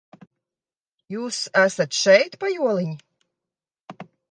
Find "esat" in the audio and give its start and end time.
1.65-1.95